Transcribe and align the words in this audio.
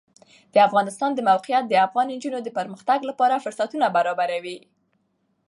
د 0.53 0.55
افغانستان 0.67 1.11
د 1.13 1.19
موقعیت 1.29 1.63
د 1.67 1.73
افغان 1.85 2.07
نجونو 2.13 2.39
د 2.43 2.49
پرمختګ 2.57 2.99
لپاره 3.09 3.41
فرصتونه 3.45 3.85
برابروي. 3.95 4.57